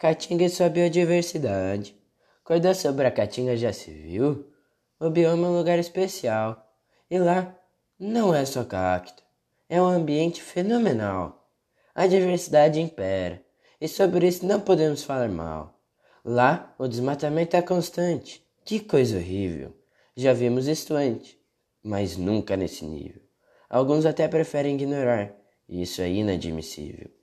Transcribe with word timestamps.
Caatinga 0.00 0.46
e 0.46 0.48
sua 0.48 0.70
biodiversidade. 0.70 1.94
Acordar 2.42 2.74
sobre 2.74 3.06
a 3.06 3.10
Caatinga 3.10 3.54
já 3.54 3.70
se 3.70 3.90
viu? 3.90 4.50
O 4.98 5.10
bioma 5.10 5.46
é 5.46 5.50
um 5.50 5.58
lugar 5.58 5.78
especial. 5.78 6.74
E 7.10 7.18
lá 7.18 7.54
não 7.98 8.34
é 8.34 8.46
só 8.46 8.64
cacto. 8.64 9.22
É 9.68 9.78
um 9.78 9.84
ambiente 9.84 10.40
fenomenal. 10.40 11.46
A 11.94 12.06
diversidade 12.06 12.80
impera. 12.80 13.44
E 13.78 13.86
sobre 13.86 14.26
isso 14.26 14.46
não 14.46 14.58
podemos 14.58 15.04
falar 15.04 15.28
mal. 15.28 15.78
Lá 16.24 16.74
o 16.78 16.88
desmatamento 16.88 17.54
é 17.54 17.60
constante. 17.60 18.42
Que 18.64 18.80
coisa 18.80 19.18
horrível. 19.18 19.76
Já 20.16 20.32
vimos 20.32 20.66
isso 20.66 20.94
antes, 20.94 21.36
mas 21.82 22.16
nunca 22.16 22.56
nesse 22.56 22.86
nível. 22.86 23.20
Alguns 23.68 24.06
até 24.06 24.26
preferem 24.26 24.76
ignorar. 24.76 25.36
E 25.68 25.82
isso 25.82 26.00
é 26.00 26.08
inadmissível. 26.08 27.19